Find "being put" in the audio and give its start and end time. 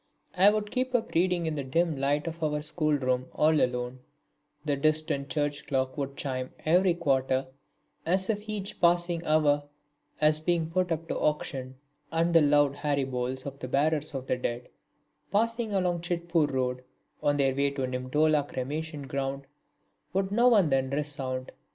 10.39-10.91